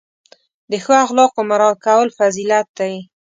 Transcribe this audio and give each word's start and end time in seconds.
د 0.71 0.73
ښو 0.83 0.93
اخلاقو 1.05 1.41
مراعت 1.49 1.77
کول 1.85 2.07
فضیلت 2.17 2.67
دی. 2.79 2.93